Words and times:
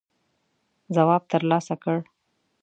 ځواب 0.95 1.23
تر 1.31 1.41
لاسه 1.51 1.75
کړ. 1.83 1.97